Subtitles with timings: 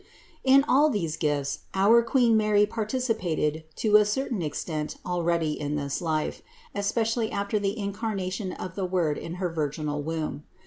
[0.41, 0.51] 160.
[0.55, 6.01] In all these gifts our Queen Mary participated to a certain extent already in this
[6.01, 6.41] life;
[6.73, 10.41] especially after the Incarnation of the Word in her virginal womb.